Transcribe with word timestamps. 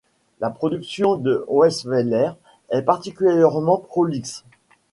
La 0.39 0.49
production 0.49 1.15
de 1.15 1.45
Weisweiler 1.47 2.31
est 2.71 2.81
particulièrement 2.81 3.77
prolixe. 3.77 4.43